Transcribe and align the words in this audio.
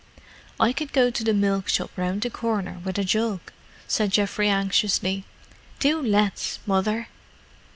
"I 0.59 0.73
could 0.73 0.93
go 0.93 1.11
to 1.11 1.23
the 1.23 1.31
milk 1.31 1.67
shop 1.69 1.91
round 1.95 2.21
the 2.23 2.31
corner 2.31 2.79
with 2.83 2.97
a 2.97 3.03
jug," 3.03 3.39
said 3.87 4.11
Geoffrey 4.11 4.49
anxiously. 4.49 5.25
"Do 5.77 6.01
let's, 6.01 6.57
Mother." 6.65 7.07